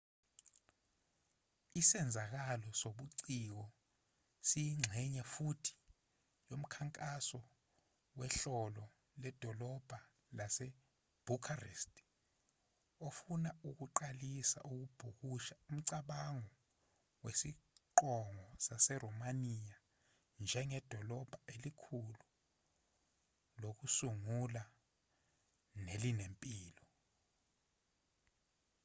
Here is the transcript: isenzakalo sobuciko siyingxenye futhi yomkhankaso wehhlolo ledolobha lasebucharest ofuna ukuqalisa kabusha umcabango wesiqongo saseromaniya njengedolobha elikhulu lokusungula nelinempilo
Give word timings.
isenzakalo 1.79 2.69
sobuciko 2.81 3.63
siyingxenye 4.47 5.23
futhi 5.33 5.73
yomkhankaso 6.49 7.39
wehhlolo 8.19 8.85
ledolobha 9.21 9.99
lasebucharest 10.37 11.93
ofuna 13.07 13.49
ukuqalisa 13.69 14.59
kabusha 14.99 15.55
umcabango 15.69 16.51
wesiqongo 17.23 18.45
saseromaniya 18.65 19.75
njengedolobha 20.43 21.37
elikhulu 21.55 22.23
lokusungula 23.61 24.63
nelinempilo 25.85 26.85